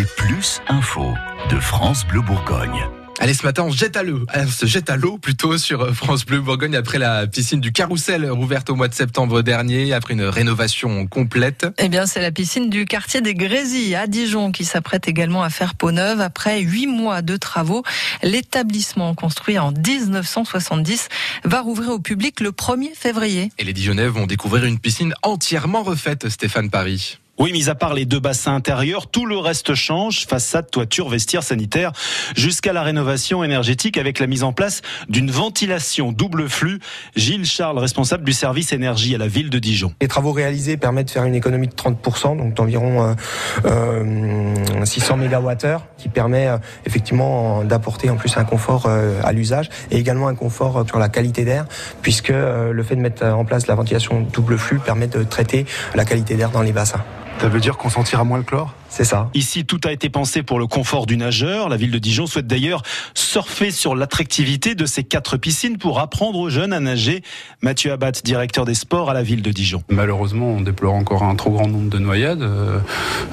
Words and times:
les 0.00 0.06
plus 0.16 0.62
infos 0.66 1.12
de 1.50 1.60
France 1.60 2.06
Bleu 2.06 2.22
Bourgogne. 2.22 2.86
Allez, 3.18 3.34
ce 3.34 3.44
matin, 3.44 3.64
on 3.64 3.70
se 3.70 3.76
jette 3.76 3.98
à 3.98 4.02
l'eau, 4.02 4.24
on 4.34 4.46
se 4.46 4.64
jette 4.64 4.88
à 4.88 4.96
l'eau 4.96 5.18
plutôt 5.18 5.58
sur 5.58 5.82
euh, 5.82 5.92
France 5.92 6.24
Bleu 6.24 6.40
Bourgogne 6.40 6.74
après 6.74 6.96
la 6.96 7.26
piscine 7.26 7.60
du 7.60 7.70
Carrousel 7.70 8.30
rouverte 8.30 8.70
au 8.70 8.76
mois 8.76 8.88
de 8.88 8.94
septembre 8.94 9.42
dernier, 9.42 9.92
après 9.92 10.14
une 10.14 10.22
rénovation 10.22 11.06
complète. 11.06 11.66
Eh 11.76 11.90
bien, 11.90 12.06
c'est 12.06 12.22
la 12.22 12.32
piscine 12.32 12.70
du 12.70 12.86
quartier 12.86 13.20
des 13.20 13.34
Grésilles 13.34 13.94
à 13.94 14.06
Dijon 14.06 14.52
qui 14.52 14.64
s'apprête 14.64 15.06
également 15.06 15.42
à 15.42 15.50
faire 15.50 15.74
peau 15.74 15.92
neuve 15.92 16.22
après 16.22 16.62
huit 16.62 16.86
mois 16.86 17.20
de 17.20 17.36
travaux. 17.36 17.82
L'établissement 18.22 19.14
construit 19.14 19.58
en 19.58 19.70
1970 19.70 21.10
va 21.44 21.60
rouvrir 21.60 21.90
au 21.90 21.98
public 21.98 22.40
le 22.40 22.52
1er 22.52 22.94
février. 22.94 23.52
Et 23.58 23.64
les 23.64 23.74
Dijonnais 23.74 24.08
vont 24.08 24.26
découvrir 24.26 24.64
une 24.64 24.78
piscine 24.78 25.12
entièrement 25.22 25.82
refaite, 25.82 26.30
Stéphane 26.30 26.70
Paris. 26.70 27.18
Oui, 27.40 27.52
mis 27.52 27.70
à 27.70 27.74
part 27.74 27.94
les 27.94 28.04
deux 28.04 28.20
bassins 28.20 28.54
intérieurs, 28.54 29.06
tout 29.06 29.24
le 29.24 29.38
reste 29.38 29.74
change, 29.74 30.26
façade, 30.26 30.70
toiture, 30.70 31.08
vestiaire, 31.08 31.42
sanitaire, 31.42 31.90
jusqu'à 32.36 32.74
la 32.74 32.82
rénovation 32.82 33.42
énergétique 33.42 33.96
avec 33.96 34.18
la 34.18 34.26
mise 34.26 34.42
en 34.42 34.52
place 34.52 34.82
d'une 35.08 35.30
ventilation 35.30 36.12
double 36.12 36.50
flux. 36.50 36.80
Gilles 37.16 37.46
Charles, 37.46 37.78
responsable 37.78 38.24
du 38.24 38.34
service 38.34 38.74
énergie 38.74 39.14
à 39.14 39.18
la 39.18 39.26
ville 39.26 39.48
de 39.48 39.58
Dijon. 39.58 39.94
Les 40.02 40.06
travaux 40.06 40.32
réalisés 40.32 40.76
permettent 40.76 41.06
de 41.06 41.12
faire 41.12 41.24
une 41.24 41.34
économie 41.34 41.68
de 41.68 41.72
30%, 41.72 42.36
donc 42.36 42.52
d'environ 42.52 43.16
euh, 43.64 44.84
600 44.84 45.16
MWh, 45.16 45.78
qui 45.96 46.10
permet 46.10 46.46
euh, 46.46 46.58
effectivement 46.84 47.64
d'apporter 47.64 48.10
en 48.10 48.16
plus 48.16 48.36
un 48.36 48.44
confort 48.44 48.84
euh, 48.84 49.18
à 49.24 49.32
l'usage 49.32 49.70
et 49.90 49.96
également 49.96 50.28
un 50.28 50.34
confort 50.34 50.76
euh, 50.76 50.84
sur 50.84 50.98
la 50.98 51.08
qualité 51.08 51.46
d'air, 51.46 51.64
puisque 52.02 52.28
le 52.28 52.82
fait 52.82 52.96
de 52.96 53.00
mettre 53.00 53.24
en 53.24 53.46
place 53.46 53.66
la 53.66 53.76
ventilation 53.76 54.20
double 54.20 54.58
flux 54.58 54.78
permet 54.78 55.06
de 55.06 55.22
traiter 55.22 55.64
la 55.94 56.04
qualité 56.04 56.34
d'air 56.34 56.50
dans 56.50 56.60
les 56.60 56.72
bassins. 56.72 57.02
Ça 57.40 57.48
veut 57.48 57.60
dire 57.60 57.78
qu'on 57.78 57.88
sentira 57.88 58.22
moins 58.22 58.36
le 58.36 58.44
chlore? 58.44 58.74
C'est 58.90 59.04
ça. 59.04 59.30
Ici, 59.34 59.64
tout 59.64 59.80
a 59.84 59.92
été 59.92 60.10
pensé 60.10 60.42
pour 60.42 60.58
le 60.58 60.66
confort 60.66 61.06
du 61.06 61.16
nageur. 61.16 61.68
La 61.68 61.76
ville 61.76 61.92
de 61.92 61.98
Dijon 61.98 62.26
souhaite 62.26 62.48
d'ailleurs 62.48 62.82
surfer 63.14 63.70
sur 63.70 63.94
l'attractivité 63.94 64.74
de 64.74 64.84
ces 64.84 65.04
quatre 65.04 65.36
piscines 65.36 65.78
pour 65.78 66.00
apprendre 66.00 66.40
aux 66.40 66.50
jeunes 66.50 66.72
à 66.72 66.80
nager. 66.80 67.22
Mathieu 67.62 67.92
Abbat, 67.92 68.12
directeur 68.24 68.64
des 68.64 68.74
sports 68.74 69.08
à 69.08 69.14
la 69.14 69.22
ville 69.22 69.42
de 69.42 69.52
Dijon. 69.52 69.84
Malheureusement, 69.88 70.48
on 70.48 70.60
déplore 70.60 70.94
encore 70.94 71.22
un 71.22 71.36
trop 71.36 71.50
grand 71.50 71.68
nombre 71.68 71.88
de 71.88 71.98
noyades 71.98 72.42
euh, 72.42 72.80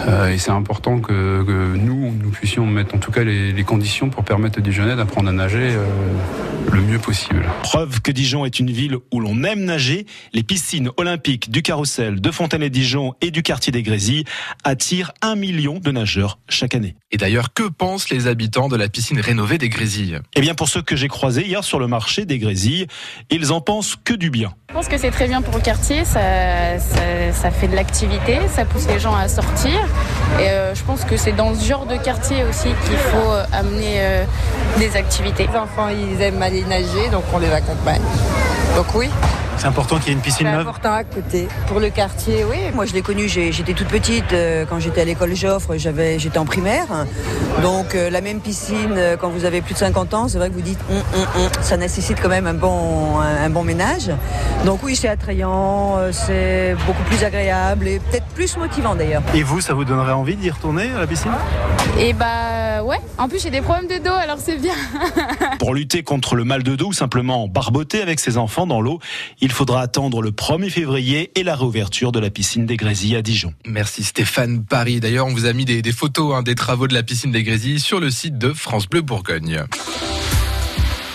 euh, 0.07 0.27
et 0.27 0.37
c'est 0.37 0.51
important 0.51 0.99
que, 0.99 1.43
nous, 1.75 2.13
nous 2.13 2.29
puissions 2.29 2.67
mettre 2.67 2.93
en 2.93 2.99
tout 2.99 3.11
cas 3.11 3.23
les, 3.23 3.63
conditions 3.63 4.09
pour 4.09 4.23
permettre 4.23 4.59
aux 4.59 4.61
Dijonnais 4.61 4.95
d'apprendre 4.95 5.29
à 5.29 5.31
nager 5.33 5.71
euh, 5.71 5.85
le 6.71 6.81
mieux 6.81 6.99
possible. 6.99 7.45
Preuve 7.63 8.01
que 8.01 8.11
Dijon 8.11 8.45
est 8.45 8.59
une 8.59 8.71
ville 8.71 8.97
où 9.11 9.19
l'on 9.19 9.43
aime 9.43 9.65
nager. 9.65 10.05
Les 10.33 10.43
piscines 10.43 10.91
olympiques 10.97 11.49
du 11.49 11.63
Carrousel, 11.63 12.21
de 12.21 12.31
Fontaine-et-Dijon 12.31 13.15
et 13.21 13.31
du 13.31 13.41
quartier 13.41 13.71
des 13.71 13.83
Grésilles 13.83 14.23
attirent 14.63 15.11
un 15.21 15.35
million 15.35 15.46
millions 15.47 15.79
de 15.79 15.91
nageurs 15.91 16.39
chaque 16.49 16.75
année. 16.75 16.95
Et 17.11 17.17
d'ailleurs, 17.17 17.53
que 17.53 17.63
pensent 17.63 18.09
les 18.09 18.27
habitants 18.27 18.67
de 18.67 18.75
la 18.75 18.89
piscine 18.89 19.19
rénovée 19.19 19.57
des 19.57 19.69
Grésilles? 19.69 20.19
Eh 20.35 20.41
bien, 20.41 20.55
pour 20.55 20.67
ceux 20.67 20.81
que 20.81 20.95
j'ai 20.97 21.07
croisés 21.07 21.45
hier 21.45 21.63
sur 21.63 21.79
le 21.79 21.87
marché 21.87 22.25
des 22.25 22.37
Grésilles, 22.37 22.87
ils 23.29 23.53
en 23.53 23.61
pensent 23.61 23.95
que 24.03 24.13
du 24.13 24.29
bien. 24.29 24.53
Je 24.69 24.73
pense 24.73 24.89
que 24.89 24.97
c'est 24.97 25.11
très 25.11 25.27
bien 25.27 25.41
pour 25.41 25.55
le 25.55 25.61
quartier, 25.61 26.03
ça, 26.03 26.77
ça, 27.31 27.51
fait 27.51 27.69
de 27.69 27.75
l'activité, 27.75 28.39
ça 28.53 28.65
pousse 28.65 28.87
les 28.87 28.99
gens 28.99 29.15
à 29.15 29.29
sortir. 29.29 29.71
Et 30.39 30.49
euh, 30.49 30.75
je 30.75 30.83
pense 30.83 31.05
que 31.05 31.15
c'est 31.15 31.31
dans 31.31 31.55
ce 31.55 31.63
genre 31.63 31.85
de 31.85 31.95
quartier 31.95 32.43
aussi 32.43 32.67
qu'il 32.85 32.97
faut 32.97 33.31
euh, 33.31 33.45
amener 33.53 34.01
euh, 34.01 34.25
des 34.77 34.97
activités. 34.97 35.47
Les 35.47 35.57
enfants, 35.57 35.87
ils 35.87 36.21
aiment 36.21 36.41
aller 36.41 36.65
nager, 36.65 37.09
donc 37.11 37.23
on 37.33 37.39
les 37.39 37.51
accompagne. 37.51 38.01
Donc 38.75 38.93
oui. 38.95 39.09
C'est 39.57 39.67
important 39.67 39.97
qu'il 39.97 40.07
y 40.07 40.11
ait 40.11 40.13
une 40.13 40.21
piscine 40.21 40.47
neuve. 40.47 40.61
C'est 40.61 40.69
important 40.69 40.93
à 40.93 41.03
côté. 41.03 41.47
Pour 41.67 41.79
le 41.79 41.89
quartier, 41.89 42.45
oui. 42.49 42.57
Moi, 42.73 42.85
je 42.85 42.93
l'ai 42.93 43.01
connu. 43.01 43.27
J'étais 43.27 43.73
toute 43.73 43.87
petite 43.87 44.33
euh, 44.33 44.65
quand 44.69 44.79
j'étais 44.79 45.01
à 45.01 45.05
l'école 45.05 45.35
Joffre. 45.35 45.77
J'avais, 45.77 46.19
j'étais 46.19 46.37
en 46.37 46.45
primaire. 46.45 46.87
Donc 47.61 47.95
euh, 47.95 48.09
la 48.09 48.21
même 48.21 48.39
piscine 48.39 48.93
euh, 48.95 49.17
quand 49.17 49.29
vous 49.29 49.45
avez 49.45 49.61
plus 49.61 49.73
de 49.73 49.79
50 49.79 50.13
ans, 50.13 50.27
c'est 50.27 50.37
vrai 50.37 50.49
que 50.49 50.53
vous 50.53 50.61
dites, 50.61 50.79
hum, 50.89 50.97
hum, 50.97 51.43
hum. 51.43 51.49
ça 51.61 51.77
nécessite 51.77 52.19
quand 52.21 52.29
même 52.29 52.47
un 52.47 52.53
bon, 52.53 53.19
un, 53.19 53.49
bon 53.49 53.63
ménage. 53.63 54.11
Donc 54.65 54.81
oui, 54.83 54.95
c'est 54.95 55.07
attrayant, 55.07 55.97
c'est 56.11 56.75
beaucoup 56.85 57.03
plus 57.03 57.23
agréable 57.23 57.87
et 57.87 57.99
peut-être 57.99 58.27
plus 58.35 58.57
motivant 58.57 58.95
d'ailleurs. 58.95 59.23
Et 59.33 59.43
vous, 59.43 59.61
ça 59.61 59.73
vous 59.73 59.85
donnerait 59.85 60.13
envie 60.13 60.35
d'y 60.35 60.49
retourner 60.49 60.89
à 60.95 60.99
la 60.99 61.07
piscine? 61.07 61.31
Et 61.99 62.09
eh 62.09 62.13
bah 62.13 62.56
ouais. 62.87 62.99
En 63.17 63.27
plus, 63.27 63.41
j'ai 63.41 63.49
des 63.49 63.61
problèmes 63.61 63.87
de 63.87 64.03
dos, 64.03 64.15
alors 64.15 64.39
c'est 64.39 64.57
bien. 64.57 64.73
Pour 65.59 65.73
lutter 65.73 66.03
contre 66.03 66.35
le 66.35 66.43
mal 66.43 66.63
de 66.63 66.75
dos 66.75 66.87
ou 66.87 66.93
simplement 66.93 67.47
barboter 67.47 68.01
avec 68.01 68.19
ses 68.19 68.37
enfants 68.37 68.65
dans 68.65 68.81
l'eau, 68.81 68.99
il 69.41 69.51
faudra 69.51 69.81
attendre 69.81 70.21
le 70.21 70.31
1er 70.31 70.69
février 70.69 71.31
et 71.35 71.43
la 71.43 71.55
réouverture 71.55 72.11
de 72.11 72.19
la 72.19 72.29
piscine 72.29 72.65
des 72.65 72.77
Grésilles 72.77 73.15
à 73.15 73.21
Dijon. 73.21 73.53
Merci 73.65 74.03
Stéphane 74.03 74.63
Paris. 74.63 74.99
D'ailleurs, 74.99 75.27
on 75.27 75.33
vous 75.33 75.45
a 75.45 75.53
mis 75.53 75.65
des, 75.65 75.91
photos 75.91 76.35
hein, 76.35 76.43
des 76.43 76.55
travaux 76.55 76.87
de 76.87 76.93
la 76.93 77.03
piscine 77.03 77.31
des 77.31 77.43
Grésilles 77.43 77.79
sur 77.79 77.99
le 77.99 78.09
site 78.09 78.37
de 78.37 78.53
France 78.53 78.87
Bleu 78.87 79.01
Bourgogne. 79.01 79.65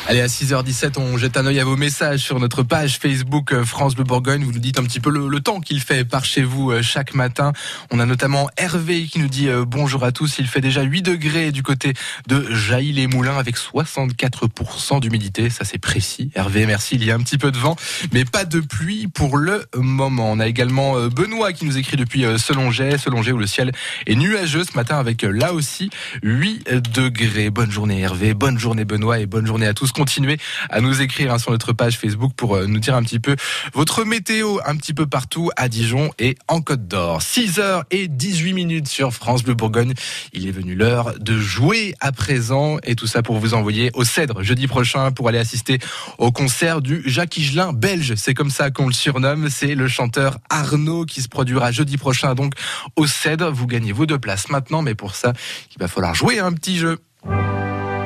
Allez, 0.08 0.20
à 0.20 0.26
6h17, 0.26 0.98
on 0.98 1.16
jette 1.16 1.36
un 1.36 1.46
œil 1.46 1.60
à 1.60 1.64
vos 1.64 1.76
messages 1.76 2.18
sur 2.18 2.40
notre 2.40 2.64
page 2.64 2.98
Facebook 2.98 3.52
euh, 3.52 3.64
France 3.64 3.94
Bleu 3.94 4.02
Bourgogne. 4.02 4.42
Vous 4.42 4.50
nous 4.50 4.58
dites 4.58 4.80
un 4.80 4.82
petit 4.82 4.98
peu 4.98 5.10
le, 5.10 5.40
temps 5.40 5.60
qu'il 5.60 5.80
fait 5.80 6.04
par 6.04 6.24
chez 6.24 6.42
vous 6.42 6.72
euh, 6.72 6.82
chaque 6.82 7.14
matin. 7.14 7.52
On 7.92 8.00
a 8.00 8.04
notamment 8.04 8.50
Hervé 8.56 9.04
qui 9.04 9.20
nous 9.20 9.28
dit 9.28 9.48
euh, 9.48 9.64
bonjour 9.64 10.02
à 10.02 10.10
tous. 10.10 10.40
Il 10.40 10.48
fait 10.48 10.60
déjà 10.60 10.82
8 10.82 11.02
degrés 11.02 11.52
du 11.52 11.62
côté 11.62 11.92
de 12.26 12.52
Jailly-les-Moulins 12.52 13.38
avec 13.38 13.56
64% 13.56 15.00
d'humidité. 15.00 15.50
Ça, 15.50 15.64
c'est 15.64 15.78
précis. 15.78 16.32
Hervé, 16.34 16.66
merci. 16.66 16.96
Il 16.96 17.04
y 17.04 17.12
a 17.12 17.14
un 17.14 17.20
petit 17.20 17.38
peu 17.38 17.52
de 17.52 17.58
vent, 17.58 17.76
mais 18.12 18.24
pas 18.24 18.44
de 18.44 18.58
pluie 18.58 19.06
pour 19.06 19.36
le 19.36 19.64
moment. 19.76 20.32
On 20.32 20.40
a 20.40 20.48
également 20.48 21.00
Benoît 21.06 21.52
qui 21.52 21.64
nous 21.64 21.78
écrit 21.78 21.96
depuis 21.96 22.24
Selonget, 22.38 22.98
Selonget 22.98 23.30
où 23.30 23.38
le 23.38 23.46
ciel 23.46 23.70
est 24.08 24.16
nuageux 24.16 24.64
ce 24.64 24.76
matin 24.76 24.98
avec 24.98 25.22
là 25.22 25.54
aussi 25.54 25.90
8 26.24 26.68
degrés. 26.92 27.50
Bonne 27.50 27.70
journée 27.70 28.00
Hervé, 28.00 28.34
bonne 28.34 28.58
journée 28.58 28.84
Benoît 28.84 29.20
et 29.20 29.26
bonne 29.26 29.46
journée 29.46 29.66
à 29.66 29.74
tous 29.74 29.91
continuez 29.92 30.38
à 30.70 30.80
nous 30.80 31.00
écrire 31.00 31.32
hein, 31.32 31.38
sur 31.38 31.50
notre 31.50 31.72
page 31.72 31.98
Facebook 31.98 32.32
pour 32.36 32.56
euh, 32.56 32.66
nous 32.66 32.78
dire 32.78 32.94
un 32.94 33.02
petit 33.02 33.20
peu 33.20 33.36
votre 33.74 34.04
météo 34.04 34.58
un 34.64 34.76
petit 34.76 34.94
peu 34.94 35.06
partout 35.06 35.50
à 35.56 35.68
Dijon 35.68 36.10
et 36.18 36.36
en 36.48 36.60
Côte 36.60 36.86
d'Or. 36.86 37.20
6h 37.20 37.82
et 37.90 38.08
18 38.08 38.52
minutes 38.52 38.88
sur 38.88 39.12
France 39.12 39.42
Bleu 39.42 39.54
Bourgogne. 39.54 39.94
Il 40.32 40.46
est 40.46 40.52
venu 40.52 40.74
l'heure 40.74 41.14
de 41.18 41.38
jouer 41.38 41.94
à 42.00 42.12
présent 42.12 42.78
et 42.82 42.94
tout 42.94 43.06
ça 43.06 43.22
pour 43.22 43.38
vous 43.38 43.54
envoyer 43.54 43.90
au 43.94 44.04
Cèdre 44.04 44.42
jeudi 44.42 44.66
prochain 44.66 45.12
pour 45.12 45.28
aller 45.28 45.38
assister 45.38 45.78
au 46.18 46.32
concert 46.32 46.80
du 46.80 47.02
Jacques 47.06 47.36
Higelin 47.36 47.72
belge. 47.72 48.14
C'est 48.16 48.34
comme 48.34 48.50
ça 48.50 48.70
qu'on 48.70 48.86
le 48.86 48.92
surnomme. 48.92 49.48
C'est 49.50 49.74
le 49.74 49.88
chanteur 49.88 50.38
Arnaud 50.50 51.04
qui 51.04 51.22
se 51.22 51.28
produira 51.28 51.72
jeudi 51.72 51.96
prochain 51.96 52.34
donc 52.34 52.54
au 52.96 53.06
Cèdre. 53.06 53.50
Vous 53.52 53.66
gagnez 53.66 53.92
vos 53.92 54.06
deux 54.06 54.18
places 54.18 54.48
maintenant, 54.48 54.82
mais 54.82 54.94
pour 54.94 55.14
ça, 55.14 55.32
il 55.74 55.78
va 55.78 55.88
falloir 55.88 56.14
jouer 56.14 56.38
un 56.38 56.52
petit 56.52 56.78
jeu. 56.78 56.98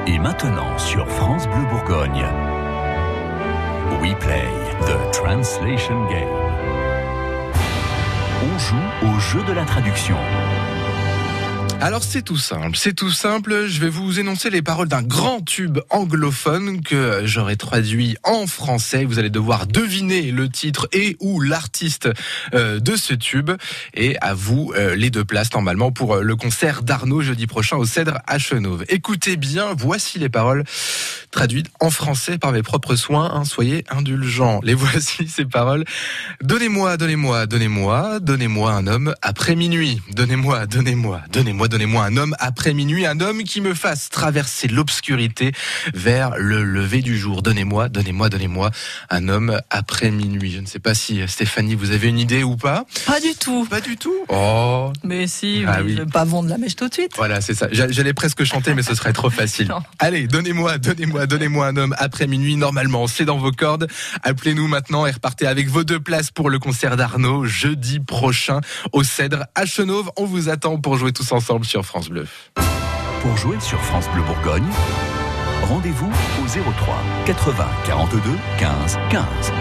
Et 0.08 0.20
maintenant 0.20 0.78
sur 0.78 1.08
France 1.08 1.48
Bleu 1.48 1.64
Bourgogne, 1.68 2.24
We 4.00 4.14
Play 4.20 4.48
the 4.82 5.12
Translation 5.12 6.06
Game. 6.08 6.28
On 8.44 8.58
joue 8.58 8.76
au 9.08 9.18
jeu 9.18 9.42
de 9.42 9.52
la 9.52 9.64
traduction. 9.64 10.16
Alors 11.82 12.02
c'est 12.02 12.22
tout 12.22 12.38
simple, 12.38 12.74
c'est 12.74 12.94
tout 12.94 13.10
simple. 13.10 13.66
Je 13.68 13.80
vais 13.80 13.90
vous 13.90 14.18
énoncer 14.18 14.48
les 14.48 14.62
paroles 14.62 14.88
d'un 14.88 15.02
grand 15.02 15.42
tube 15.42 15.78
anglophone 15.90 16.80
que 16.80 17.20
j'aurais 17.24 17.56
traduit 17.56 18.16
en 18.24 18.46
français. 18.46 19.04
Vous 19.04 19.18
allez 19.18 19.30
devoir 19.30 19.66
deviner 19.66 20.32
le 20.32 20.48
titre 20.48 20.88
et 20.92 21.16
ou 21.20 21.40
l'artiste 21.40 22.08
euh, 22.54 22.80
de 22.80 22.96
ce 22.96 23.12
tube. 23.12 23.50
Et 23.94 24.16
à 24.20 24.32
vous 24.34 24.72
euh, 24.74 24.96
les 24.96 25.10
deux 25.10 25.24
places 25.24 25.52
normalement 25.52 25.92
pour 25.92 26.16
euh, 26.16 26.22
le 26.22 26.34
concert 26.34 26.82
d'Arnaud 26.82 27.20
jeudi 27.20 27.46
prochain 27.46 27.76
au 27.76 27.84
Cèdre 27.84 28.18
à 28.26 28.38
Chenauve. 28.38 28.84
Écoutez 28.88 29.36
bien, 29.36 29.74
voici 29.76 30.18
les 30.18 30.30
paroles 30.30 30.64
traduites 31.30 31.70
en 31.80 31.90
français 31.90 32.38
par 32.38 32.52
mes 32.52 32.62
propres 32.62 32.96
soins. 32.96 33.30
Hein, 33.32 33.44
soyez 33.44 33.84
indulgents. 33.90 34.60
Les 34.64 34.74
voici 34.86 35.28
ces 35.28 35.44
paroles. 35.44 35.84
Donnez-moi, 36.42 36.96
donnez-moi, 36.96 37.46
donnez-moi, 37.46 38.18
donnez-moi 38.20 38.72
un 38.72 38.86
homme 38.86 39.14
après 39.20 39.54
minuit. 39.54 40.00
Donnez-moi, 40.14 40.66
donnez-moi, 40.66 41.20
donnez-moi 41.30 41.65
donnez-moi 41.68 42.04
un 42.04 42.16
homme 42.16 42.34
après 42.38 42.74
minuit, 42.74 43.06
un 43.06 43.20
homme 43.20 43.42
qui 43.44 43.60
me 43.60 43.74
fasse 43.74 44.08
traverser 44.08 44.68
l'obscurité 44.68 45.52
vers 45.94 46.36
le 46.36 46.62
lever 46.62 47.02
du 47.02 47.18
jour. 47.18 47.42
Donnez-moi, 47.42 47.88
donnez-moi, 47.88 48.28
donnez-moi 48.28 48.70
un 49.10 49.28
homme 49.28 49.60
après 49.70 50.10
minuit. 50.10 50.52
Je 50.52 50.60
ne 50.60 50.66
sais 50.66 50.78
pas 50.78 50.94
si 50.94 51.20
euh, 51.20 51.26
Stéphanie, 51.26 51.74
vous 51.74 51.90
avez 51.90 52.08
une 52.08 52.18
idée 52.18 52.42
ou 52.42 52.56
pas 52.56 52.84
Pas 53.06 53.20
du 53.20 53.34
tout. 53.34 53.66
Pas 53.66 53.80
du 53.80 53.96
tout? 53.96 54.14
Oh. 54.28 54.92
Mais 55.04 55.26
si, 55.26 55.64
ah 55.66 55.78
je 55.78 55.94
vais 55.94 56.06
pas 56.06 56.24
vendre 56.24 56.48
la 56.48 56.58
mèche 56.58 56.76
tout 56.76 56.88
de 56.88 56.94
suite. 56.94 57.12
Voilà, 57.16 57.40
c'est 57.40 57.54
ça. 57.54 57.68
J'allais 57.70 58.14
presque 58.14 58.44
chanter, 58.44 58.74
mais 58.74 58.82
ce 58.82 58.94
serait 58.94 59.12
trop 59.12 59.30
facile. 59.36 59.72
Allez, 59.98 60.26
donnez-moi, 60.26 60.78
donnez-moi, 60.78 61.26
donnez-moi 61.26 61.66
un 61.66 61.76
homme 61.76 61.94
après 61.98 62.26
minuit. 62.26 62.56
Normalement, 62.56 63.06
c'est 63.06 63.24
dans 63.24 63.38
vos 63.38 63.52
cordes. 63.52 63.88
Appelez-nous 64.22 64.68
maintenant 64.68 65.06
et 65.06 65.10
repartez 65.10 65.46
avec 65.46 65.68
vos 65.68 65.84
deux 65.84 66.00
places 66.00 66.30
pour 66.30 66.50
le 66.50 66.58
concert 66.58 66.96
d'Arnaud 66.96 67.44
jeudi 67.44 68.00
prochain 68.00 68.60
au 68.92 69.02
Cèdre 69.02 69.46
à 69.54 69.66
Chenauve. 69.66 70.10
On 70.16 70.24
vous 70.24 70.48
attend 70.48 70.78
pour 70.78 70.96
jouer 70.96 71.12
tous 71.12 71.32
sur 71.64 71.84
France 71.84 72.08
Bleu. 72.08 72.26
Pour 73.22 73.36
jouer 73.36 73.58
sur 73.60 73.80
France 73.80 74.08
Bleu 74.10 74.22
Bourgogne, 74.22 74.66
rendez-vous 75.64 76.10
au 76.10 76.46
03 76.46 76.96
80 77.26 77.66
42 77.86 78.20
15 78.58 78.98
15. 79.10 79.52